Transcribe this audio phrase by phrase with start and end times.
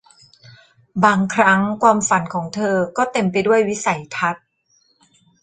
[1.03, 4.45] บางครั้งความฝันของเธอก็เต็มไปด้วยวิสัยทัศน์